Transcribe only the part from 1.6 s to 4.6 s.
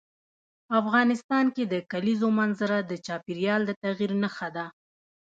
د کلیزو منظره د چاپېریال د تغیر نښه